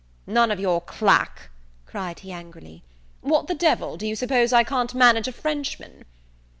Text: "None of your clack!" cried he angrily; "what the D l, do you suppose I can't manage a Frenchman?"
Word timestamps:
"None 0.25 0.49
of 0.49 0.59
your 0.59 0.81
clack!" 0.81 1.51
cried 1.85 2.21
he 2.21 2.31
angrily; 2.31 2.81
"what 3.21 3.45
the 3.47 3.53
D 3.53 3.67
l, 3.67 3.97
do 3.97 4.07
you 4.07 4.15
suppose 4.15 4.51
I 4.51 4.63
can't 4.63 4.95
manage 4.95 5.27
a 5.27 5.31
Frenchman?" 5.31 6.05